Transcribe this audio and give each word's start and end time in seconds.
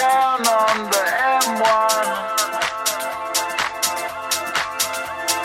Down 0.00 0.40
on 0.46 0.76
the 0.88 1.04
M1, 1.44 2.06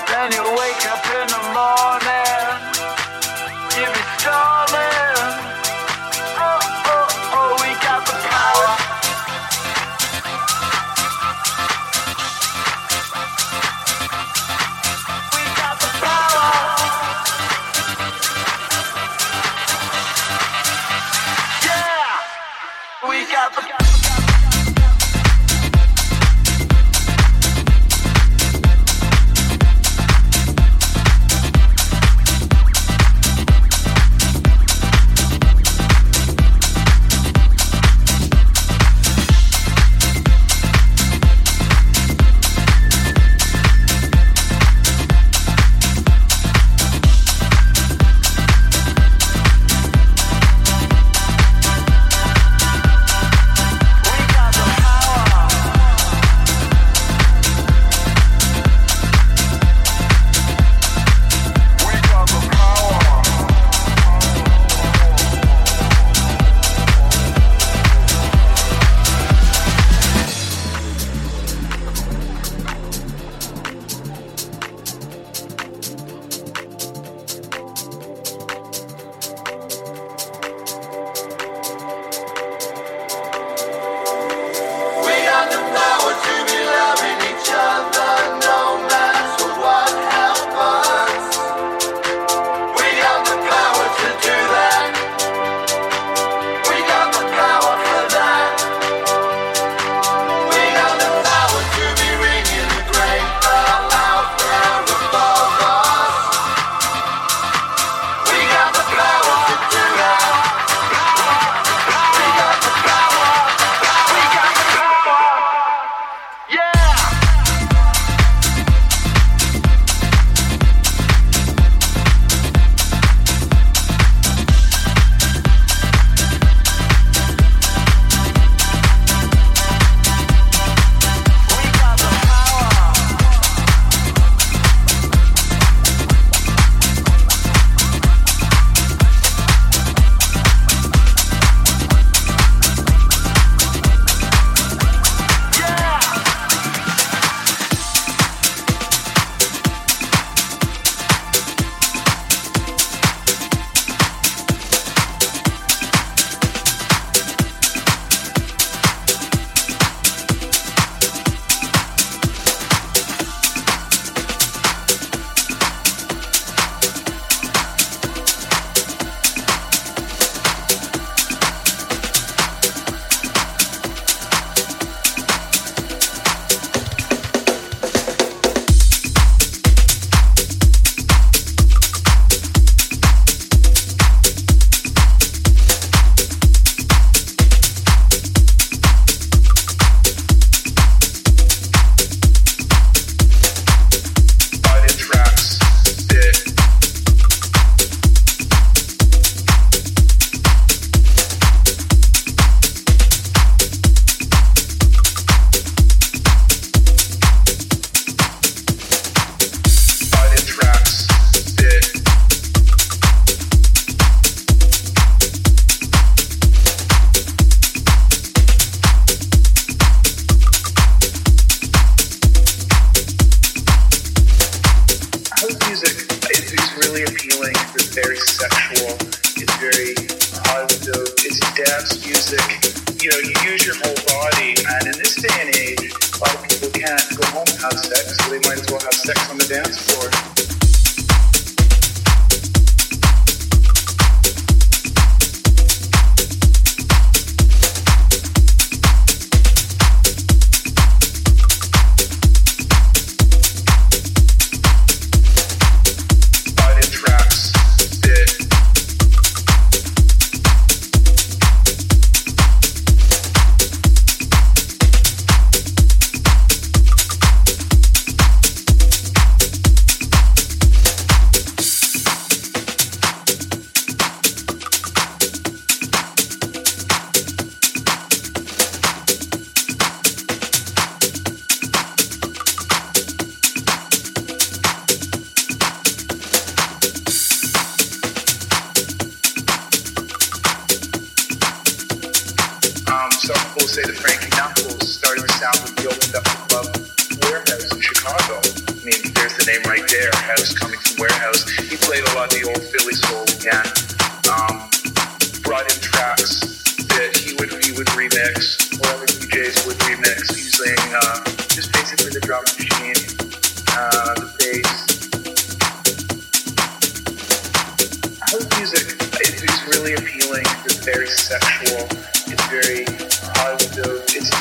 then 0.08 0.32
you 0.32 0.44
wake 0.58 0.75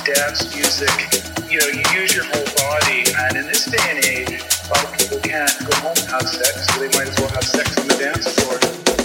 dance 0.05 0.55
music. 0.55 0.91
You 1.51 1.61
know, 1.61 1.69
you 1.69 1.85
use 2.01 2.15
your 2.15 2.25
whole 2.25 2.45
body, 2.57 3.05
and 3.17 3.37
in 3.37 3.47
this 3.47 3.65
day 3.67 3.79
and 3.89 4.05
age, 4.05 4.41
a 4.41 4.69
lot 4.73 4.85
of 4.85 4.99
people 4.99 5.19
can't 5.21 5.53
go 5.67 5.77
home 5.79 5.97
and 5.97 6.09
have 6.11 6.29
sex, 6.29 6.67
so 6.67 6.81
they 6.81 6.89
might 6.99 7.09
as 7.09 7.19
well 7.21 7.31
have 7.31 7.45
sex 7.45 7.79
on 7.79 7.89
the 7.89 7.95
dance 7.95 8.29
floor. 8.41 9.04